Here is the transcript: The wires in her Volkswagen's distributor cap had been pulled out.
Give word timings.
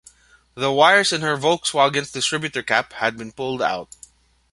The 0.55 0.71
wires 0.71 1.13
in 1.13 1.21
her 1.21 1.37
Volkswagen's 1.37 2.11
distributor 2.11 2.63
cap 2.63 2.93
had 2.93 3.17
been 3.17 3.31
pulled 3.31 3.61
out. 3.61 3.89